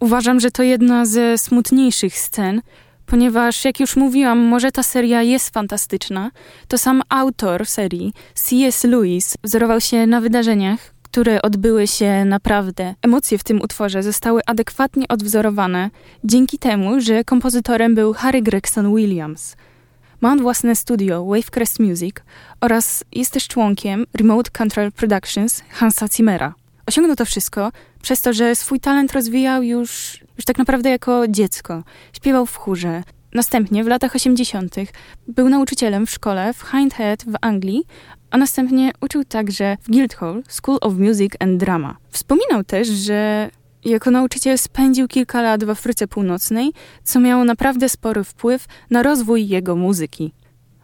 Uważam, 0.00 0.40
że 0.40 0.50
to 0.50 0.62
jedna 0.62 1.06
ze 1.06 1.38
smutniejszych 1.38 2.18
scen, 2.18 2.62
ponieważ, 3.06 3.64
jak 3.64 3.80
już 3.80 3.96
mówiłam, 3.96 4.38
może 4.38 4.72
ta 4.72 4.82
seria 4.82 5.22
jest 5.22 5.50
fantastyczna, 5.50 6.30
to 6.68 6.78
sam 6.78 7.02
autor 7.08 7.66
serii, 7.66 8.12
C.S. 8.34 8.84
Lewis, 8.84 9.34
wzorował 9.44 9.80
się 9.80 10.06
na 10.06 10.20
wydarzeniach, 10.20 10.94
które 11.16 11.42
odbyły 11.42 11.86
się 11.86 12.24
naprawdę. 12.24 12.94
Emocje 13.02 13.38
w 13.38 13.44
tym 13.44 13.60
utworze 13.62 14.02
zostały 14.02 14.40
adekwatnie 14.46 15.08
odwzorowane 15.08 15.90
dzięki 16.24 16.58
temu, 16.58 17.00
że 17.00 17.24
kompozytorem 17.24 17.94
był 17.94 18.12
Harry 18.12 18.42
Gregson 18.42 18.96
Williams. 18.96 19.56
Ma 20.20 20.32
on 20.32 20.42
własne 20.42 20.76
studio 20.76 21.24
Wavecrest 21.24 21.80
Music 21.80 22.16
oraz 22.60 23.04
jest 23.12 23.32
też 23.32 23.48
członkiem 23.48 24.04
Remote 24.14 24.50
Control 24.50 24.92
Productions 24.92 25.62
Hansa 25.70 26.08
Zimmera. 26.08 26.54
Osiągnął 26.86 27.16
to 27.16 27.24
wszystko 27.24 27.72
przez 28.02 28.22
to, 28.22 28.32
że 28.32 28.54
swój 28.54 28.80
talent 28.80 29.12
rozwijał 29.12 29.62
już, 29.62 30.20
już 30.36 30.44
tak 30.44 30.58
naprawdę 30.58 30.90
jako 30.90 31.28
dziecko. 31.28 31.82
Śpiewał 32.12 32.46
w 32.46 32.56
chórze. 32.56 33.02
Następnie 33.34 33.84
w 33.84 33.86
latach 33.86 34.14
80. 34.14 34.74
był 35.28 35.48
nauczycielem 35.48 36.06
w 36.06 36.10
szkole 36.10 36.52
w 36.54 36.62
Hindhead 36.62 37.24
w 37.24 37.34
Anglii, 37.40 37.84
a 38.30 38.38
następnie 38.38 38.92
uczył 39.00 39.24
także 39.24 39.76
w 39.82 39.90
Guildhall 39.90 40.42
School 40.48 40.78
of 40.80 40.94
Music 40.94 41.32
and 41.40 41.60
Drama. 41.60 41.96
Wspominał 42.10 42.64
też, 42.64 42.88
że 42.88 43.50
jako 43.84 44.10
nauczyciel 44.10 44.58
spędził 44.58 45.08
kilka 45.08 45.42
lat 45.42 45.64
w 45.64 45.70
Afryce 45.70 46.08
Północnej, 46.08 46.72
co 47.04 47.20
miało 47.20 47.44
naprawdę 47.44 47.88
spory 47.88 48.24
wpływ 48.24 48.66
na 48.90 49.02
rozwój 49.02 49.48
jego 49.48 49.76
muzyki. 49.76 50.32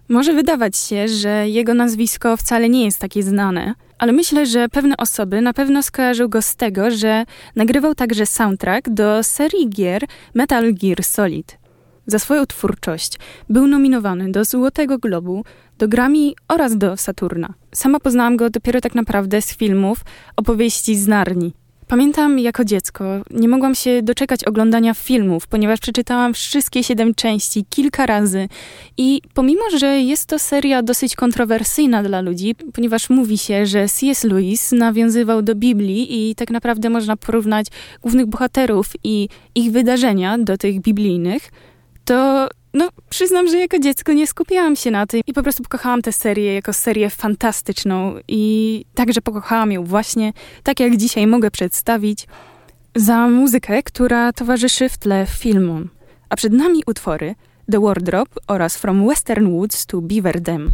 Może 0.08 0.34
wydawać 0.34 0.76
się, 0.76 1.08
że 1.08 1.48
jego 1.48 1.74
nazwisko 1.74 2.36
wcale 2.36 2.68
nie 2.68 2.84
jest 2.84 2.98
takie 2.98 3.22
znane, 3.22 3.74
ale 3.98 4.12
myślę, 4.12 4.46
że 4.46 4.68
pewne 4.68 4.96
osoby 4.96 5.40
na 5.40 5.52
pewno 5.52 5.82
skojarzą 5.82 6.28
go 6.28 6.42
z 6.42 6.56
tego, 6.56 6.90
że 6.90 7.24
nagrywał 7.56 7.94
także 7.94 8.26
soundtrack 8.26 8.88
do 8.88 9.22
serii 9.22 9.68
gier 9.68 10.02
Metal 10.34 10.74
Gear 10.74 11.04
Solid. 11.04 11.58
Za 12.06 12.18
swoją 12.18 12.46
twórczość 12.46 13.18
był 13.48 13.66
nominowany 13.66 14.32
do 14.32 14.44
Złotego 14.44 14.98
Globu, 14.98 15.44
do 15.82 15.88
Grammy 15.88 16.32
oraz 16.48 16.76
do 16.76 16.96
Saturna. 16.96 17.54
Sama 17.74 18.00
poznałam 18.00 18.36
go 18.36 18.50
dopiero 18.50 18.80
tak 18.80 18.94
naprawdę 18.94 19.42
z 19.42 19.56
filmów 19.56 19.98
opowieści 20.36 20.96
z 20.96 21.06
Narni. 21.06 21.52
Pamiętam 21.88 22.38
jako 22.38 22.64
dziecko, 22.64 23.04
nie 23.30 23.48
mogłam 23.48 23.74
się 23.74 24.02
doczekać 24.02 24.44
oglądania 24.44 24.94
filmów, 24.94 25.46
ponieważ 25.46 25.80
przeczytałam 25.80 26.34
wszystkie 26.34 26.82
siedem 26.82 27.14
części 27.14 27.64
kilka 27.70 28.06
razy. 28.06 28.48
I 28.96 29.22
pomimo, 29.34 29.60
że 29.78 29.86
jest 29.86 30.26
to 30.26 30.38
seria 30.38 30.82
dosyć 30.82 31.16
kontrowersyjna 31.16 32.02
dla 32.02 32.20
ludzi, 32.20 32.54
ponieważ 32.72 33.10
mówi 33.10 33.38
się, 33.38 33.66
że 33.66 33.88
C.S. 33.88 34.24
Lewis 34.24 34.72
nawiązywał 34.72 35.42
do 35.42 35.54
Biblii 35.54 36.30
i 36.30 36.34
tak 36.34 36.50
naprawdę 36.50 36.90
można 36.90 37.16
porównać 37.16 37.66
głównych 38.02 38.26
bohaterów 38.26 38.86
i 39.04 39.28
ich 39.54 39.72
wydarzenia 39.72 40.38
do 40.38 40.56
tych 40.58 40.80
biblijnych, 40.80 41.50
to 42.04 42.48
no, 42.74 42.88
przyznam, 43.10 43.48
że 43.48 43.58
jako 43.58 43.78
dziecko 43.78 44.12
nie 44.12 44.26
skupiałam 44.26 44.76
się 44.76 44.90
na 44.90 45.06
tym 45.06 45.20
i 45.26 45.32
po 45.32 45.42
prostu 45.42 45.62
pokochałam 45.62 46.02
tę 46.02 46.12
serię 46.12 46.54
jako 46.54 46.72
serię 46.72 47.10
fantastyczną 47.10 48.14
i 48.28 48.84
także 48.94 49.20
pokochałam 49.20 49.72
ją 49.72 49.84
właśnie 49.84 50.32
tak, 50.62 50.80
jak 50.80 50.96
dzisiaj 50.96 51.26
mogę 51.26 51.50
przedstawić, 51.50 52.26
za 52.96 53.28
muzykę, 53.28 53.82
która 53.82 54.32
towarzyszy 54.32 54.88
w 54.88 54.98
tle 54.98 55.26
filmom. 55.26 55.88
A 56.28 56.36
przed 56.36 56.52
nami 56.52 56.82
utwory 56.86 57.34
The 57.72 57.80
Wardrobe 57.80 58.30
oraz 58.46 58.76
From 58.76 59.06
Western 59.08 59.50
Woods 59.50 59.86
to 59.86 60.00
Beaver 60.00 60.40
Dam. 60.40 60.70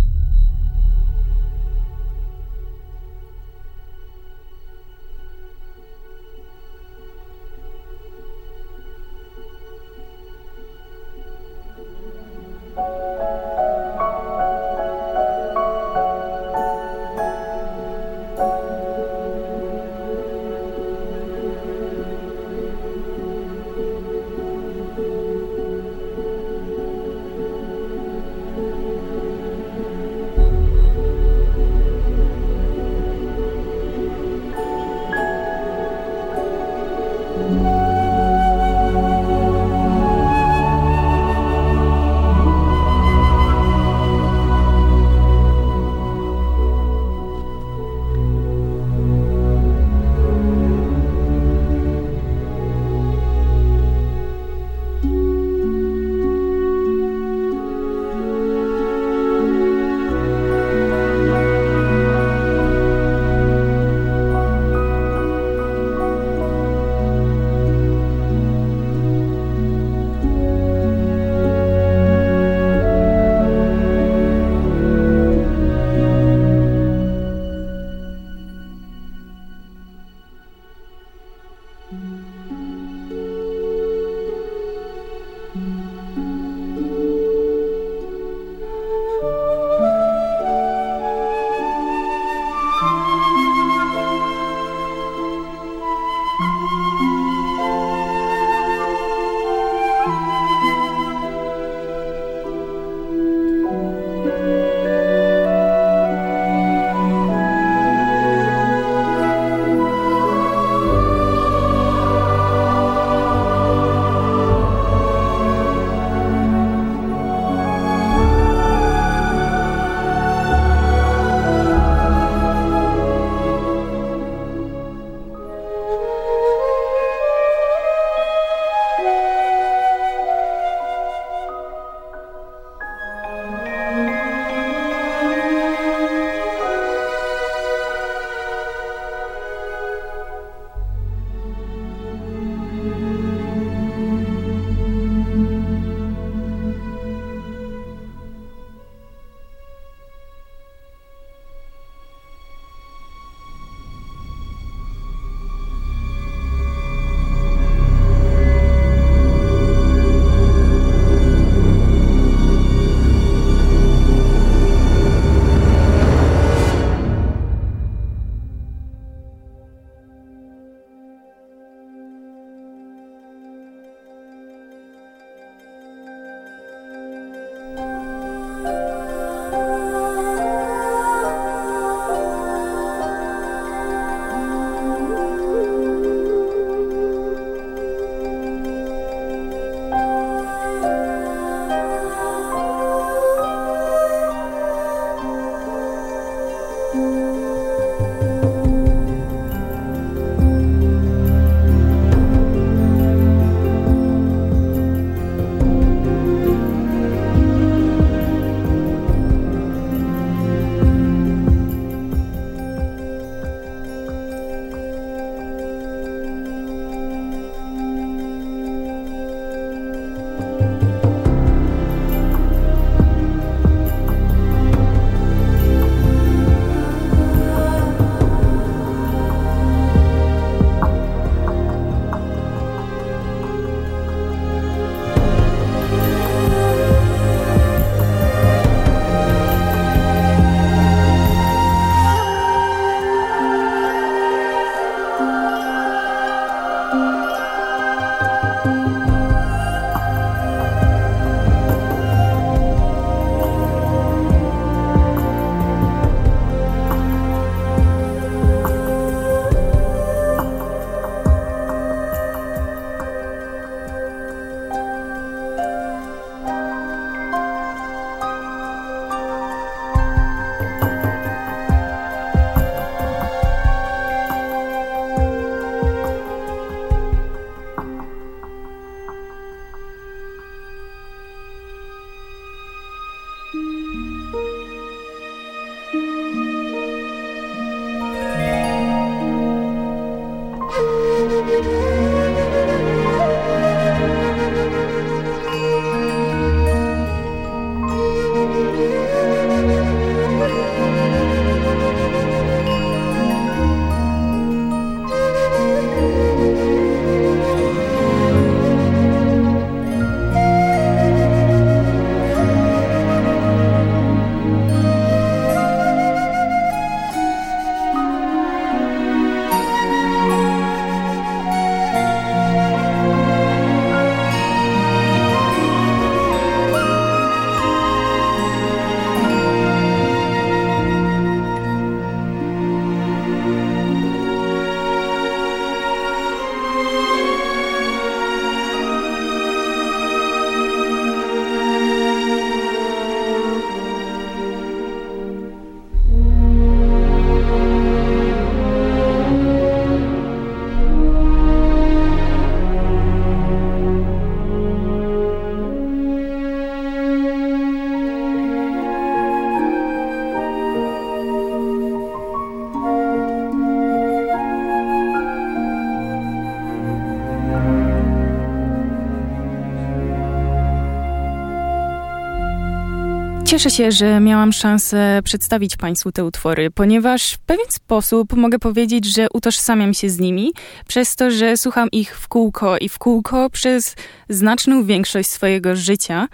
Cieszę 373.59 373.71
się, 373.71 373.93
że 373.93 374.21
miałam 374.21 374.53
szansę 374.53 375.21
przedstawić 375.25 375.77
Państwu 375.77 376.13
te 376.13 376.25
utwory, 376.25 376.71
ponieważ 376.71 377.33
w 377.33 377.39
pewien 377.39 377.67
sposób 377.69 378.33
mogę 378.33 378.59
powiedzieć, 378.59 379.15
że 379.15 379.27
utożsamiam 379.35 379.95
się 379.95 380.11
z 380.11 380.19
nimi, 380.19 380.53
przez 380.89 381.17
to, 381.17 381.31
że 381.31 381.57
słucham 381.57 381.89
ich 381.93 382.19
w 382.19 382.29
kółko 382.29 382.79
i 382.79 382.89
w 382.89 382.99
kółko 382.99 383.51
przez 383.51 383.97
znaczną 384.29 384.85
większość 384.85 385.29
swojego 385.29 385.77
życia. 385.77 386.29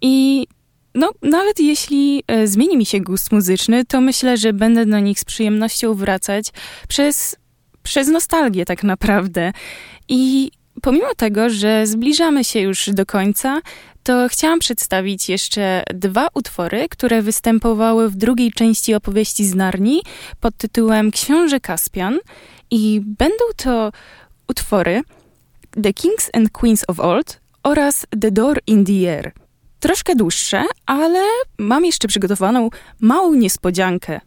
I 0.00 0.46
no, 0.94 1.10
nawet 1.22 1.60
jeśli 1.60 2.22
e, 2.26 2.46
zmieni 2.46 2.76
mi 2.76 2.86
się 2.86 3.00
gust 3.00 3.32
muzyczny, 3.32 3.84
to 3.84 4.00
myślę, 4.00 4.36
że 4.36 4.52
będę 4.52 4.86
do 4.86 4.98
nich 4.98 5.20
z 5.20 5.24
przyjemnością 5.24 5.94
wracać 5.94 6.46
przez, 6.88 7.36
przez 7.82 8.08
nostalgię 8.08 8.64
tak 8.64 8.82
naprawdę. 8.82 9.52
I 10.08 10.50
pomimo 10.82 11.14
tego, 11.16 11.50
że 11.50 11.86
zbliżamy 11.86 12.44
się 12.44 12.60
już 12.60 12.90
do 12.90 13.06
końca, 13.06 13.60
to 14.02 14.28
chciałam 14.28 14.58
przedstawić 14.58 15.28
jeszcze 15.28 15.82
dwa 15.94 16.28
utwory, 16.34 16.88
które 16.90 17.22
występowały 17.22 18.10
w 18.10 18.16
drugiej 18.16 18.52
części 18.52 18.94
opowieści 18.94 19.44
z 19.44 19.54
Narni 19.54 20.02
pod 20.40 20.56
tytułem 20.56 21.10
Książę 21.10 21.60
Kaspian 21.60 22.18
i 22.70 23.00
będą 23.04 23.44
to 23.56 23.92
utwory 24.48 25.02
The 25.82 25.92
Kings 25.92 26.30
and 26.32 26.50
Queens 26.50 26.84
of 26.88 27.00
Old 27.00 27.40
oraz 27.62 28.06
The 28.20 28.30
Door 28.30 28.60
in 28.66 28.84
the 28.84 29.16
Air. 29.16 29.32
Troszkę 29.80 30.14
dłuższe, 30.14 30.64
ale 30.86 31.22
mam 31.58 31.84
jeszcze 31.84 32.08
przygotowaną 32.08 32.70
małą 33.00 33.34
niespodziankę. 33.34 34.20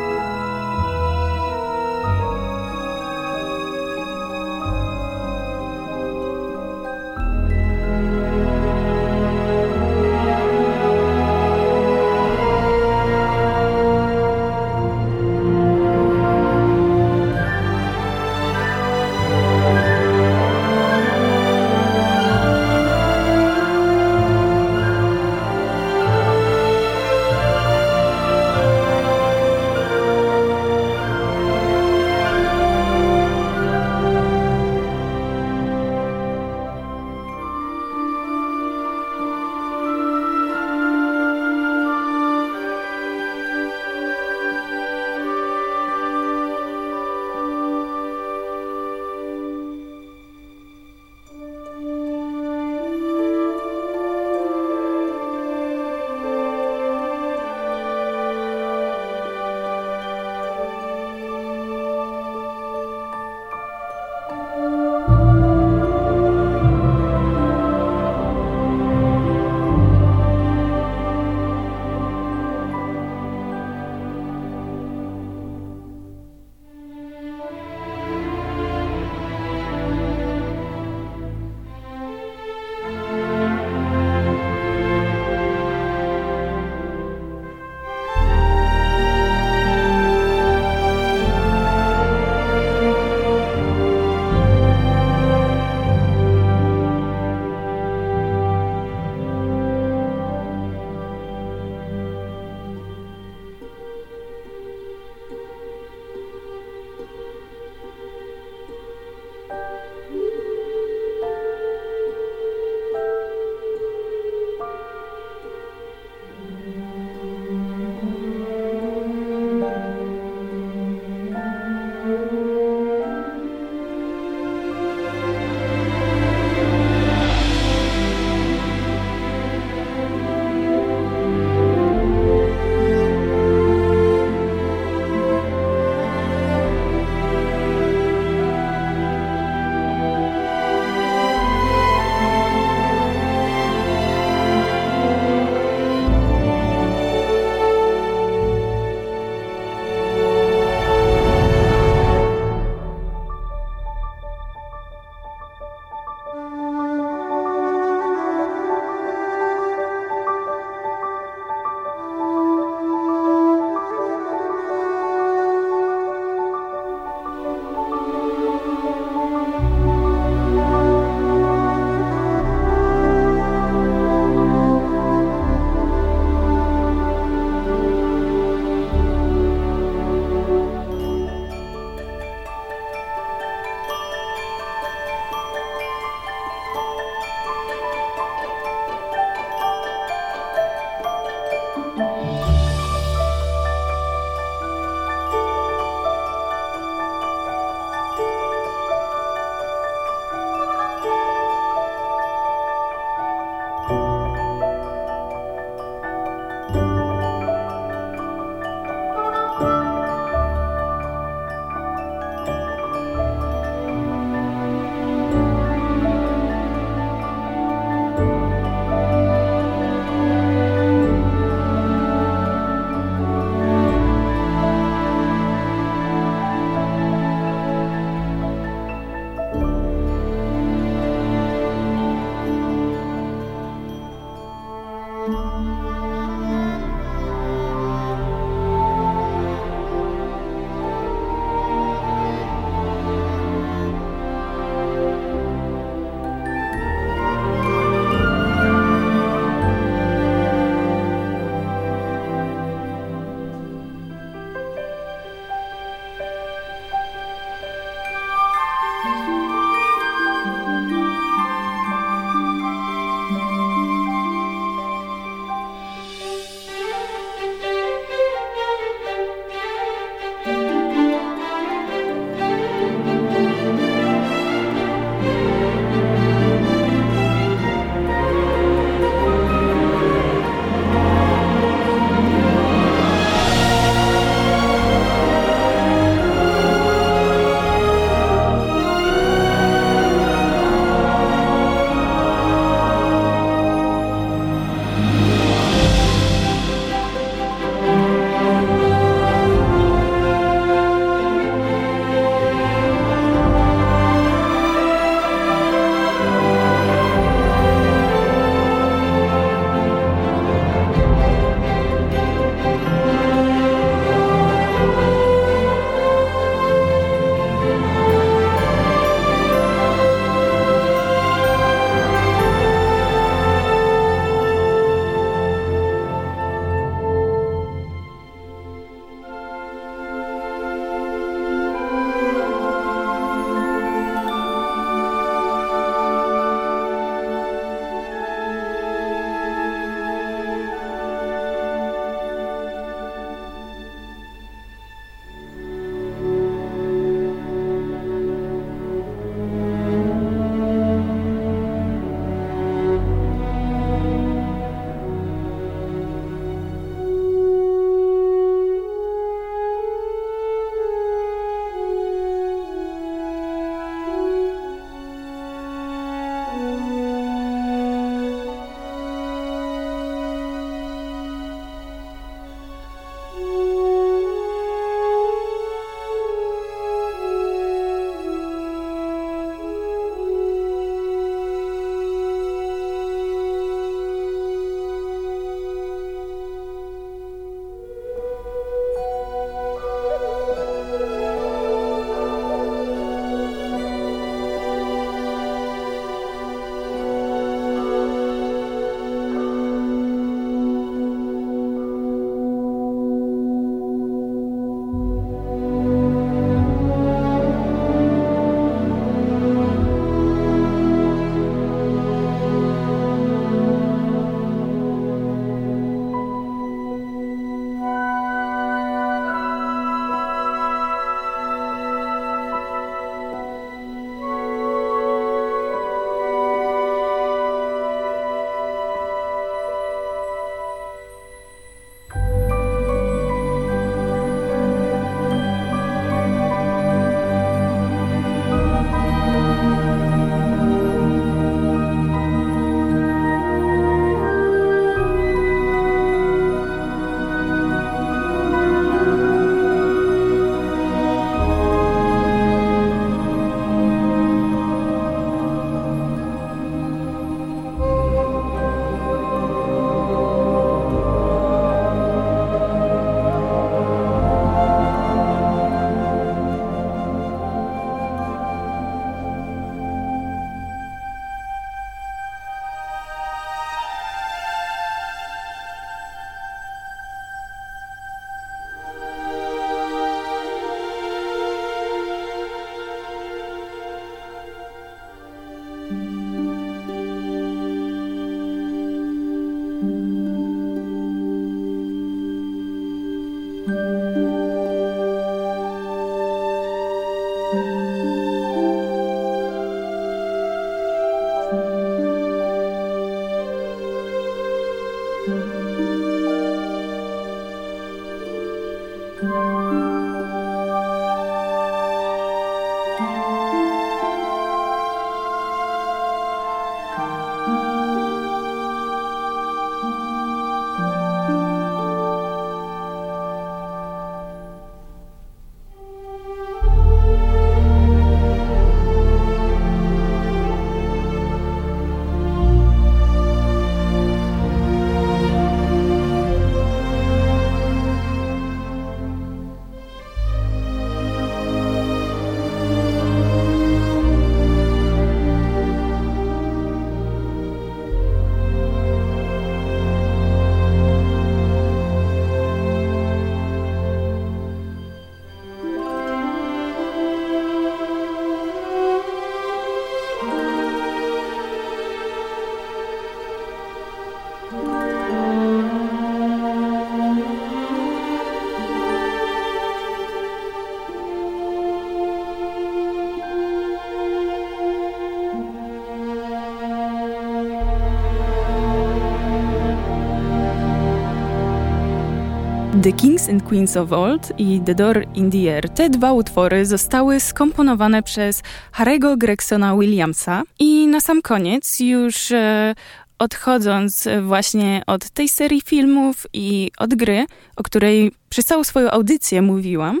The 582.90 582.96
Kings 582.96 583.28
and 583.28 583.48
Queens 583.48 583.76
of 583.76 583.92
Old 583.92 584.32
i 584.38 584.60
The 584.66 584.74
Door 584.74 585.04
in 585.14 585.30
the 585.30 585.38
Air. 585.38 585.68
Te 585.68 585.90
dwa 585.90 586.12
utwory 586.12 586.66
zostały 586.66 587.20
skomponowane 587.20 588.02
przez 588.02 588.42
Harry'ego 588.72 589.18
Gregsona 589.18 589.76
Williamsa 589.76 590.42
i 590.58 590.86
na 590.86 591.00
sam 591.00 591.22
koniec 591.22 591.80
już 591.80 592.32
e, 592.32 592.74
odchodząc 593.18 594.08
właśnie 594.22 594.82
od 594.86 595.10
tej 595.10 595.28
serii 595.28 595.60
filmów 595.60 596.26
i 596.32 596.70
od 596.78 596.94
gry, 596.94 597.26
o 597.56 597.62
której 597.62 598.12
przez 598.28 598.44
całą 598.44 598.64
swoją 598.64 598.90
audycję 598.90 599.42
mówiłam, 599.42 600.00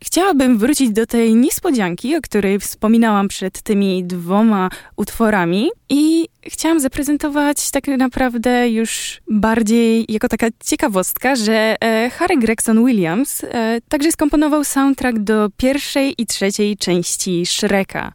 Chciałabym 0.00 0.58
wrócić 0.58 0.90
do 0.90 1.06
tej 1.06 1.34
niespodzianki, 1.34 2.16
o 2.16 2.20
której 2.20 2.58
wspominałam 2.58 3.28
przed 3.28 3.62
tymi 3.62 4.04
dwoma 4.04 4.70
utworami 4.96 5.68
i 5.88 6.28
chciałam 6.42 6.80
zaprezentować 6.80 7.70
tak 7.70 7.86
naprawdę 7.86 8.70
już 8.70 9.20
bardziej 9.30 10.04
jako 10.08 10.28
taka 10.28 10.46
ciekawostka, 10.64 11.36
że 11.36 11.76
e, 11.80 12.10
Harry 12.10 12.36
Gregson 12.36 12.86
Williams 12.86 13.44
e, 13.44 13.80
także 13.88 14.12
skomponował 14.12 14.64
soundtrack 14.64 15.18
do 15.18 15.48
pierwszej 15.56 16.14
i 16.18 16.26
trzeciej 16.26 16.76
części 16.76 17.46
Shreka. 17.46 18.12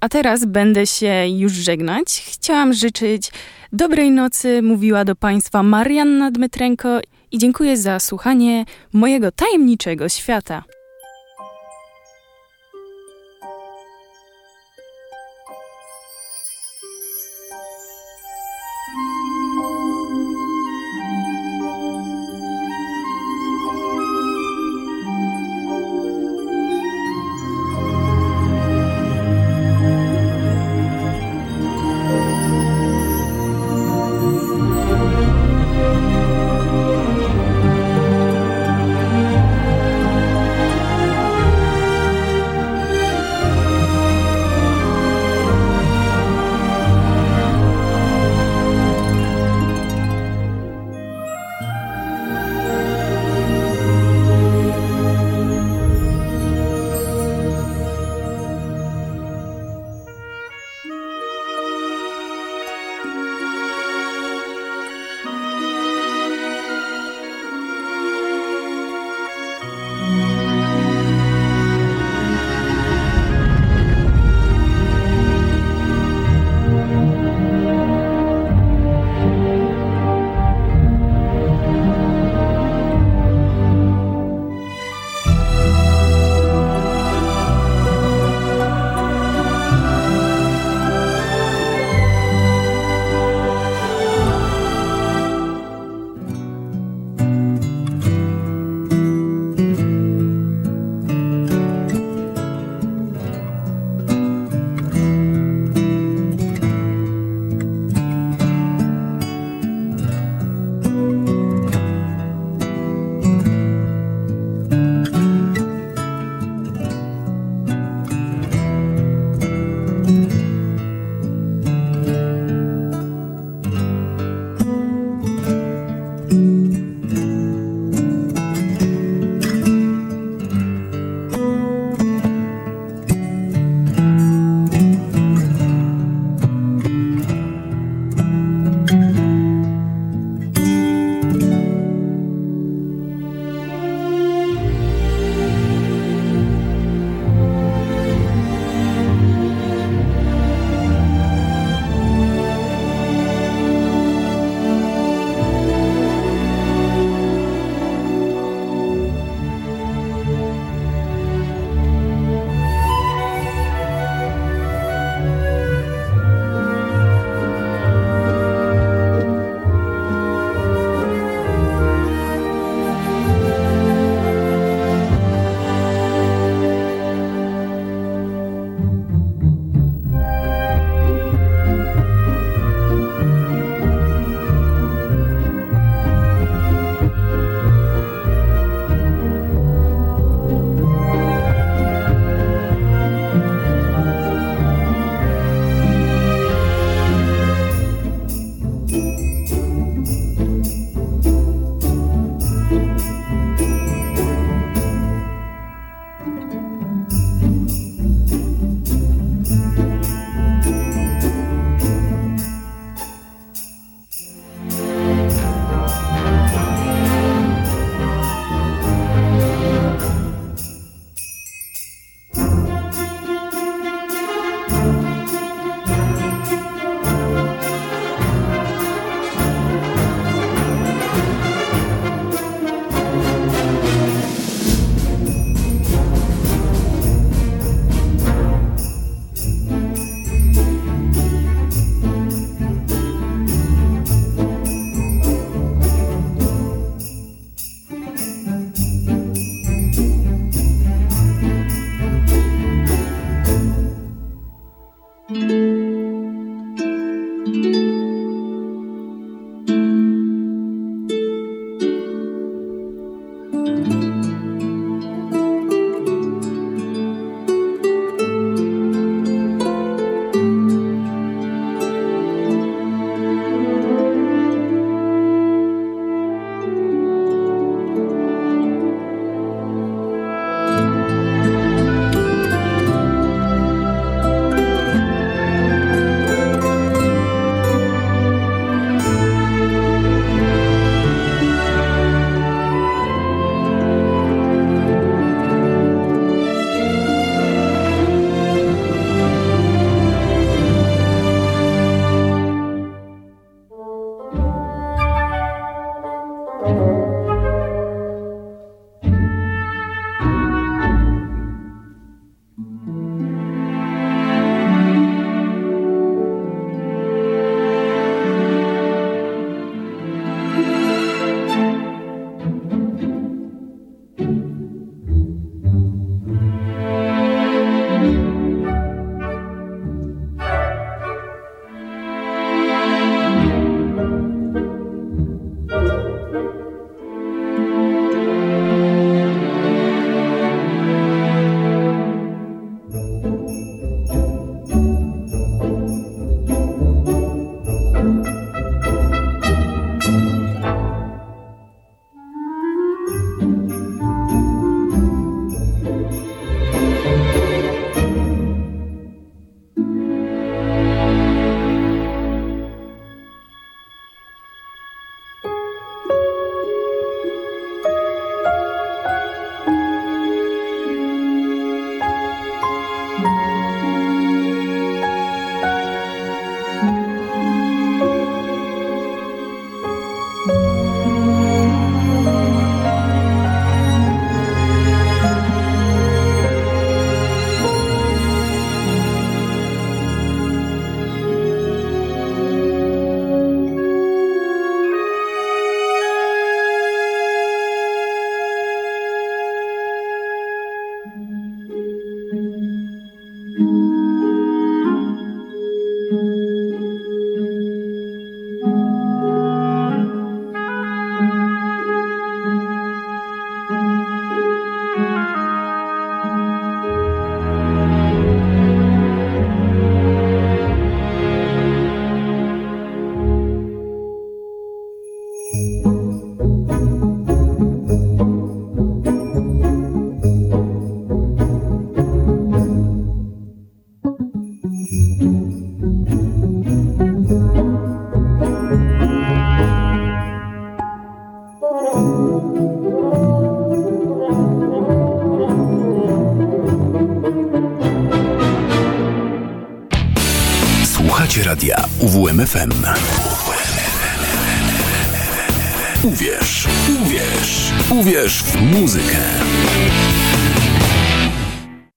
A 0.00 0.08
teraz 0.08 0.44
będę 0.44 0.86
się 0.86 1.26
już 1.28 1.52
żegnać. 1.52 2.24
Chciałam 2.32 2.72
życzyć 2.72 3.30
dobrej 3.72 4.10
nocy, 4.10 4.62
mówiła 4.62 5.04
do 5.04 5.16
Państwa 5.16 5.62
Marianna 5.62 6.30
Dmytrenko 6.30 7.00
i 7.32 7.38
dziękuję 7.38 7.76
za 7.76 8.00
słuchanie 8.00 8.64
mojego 8.92 9.32
tajemniczego 9.32 10.08
świata. 10.08 10.64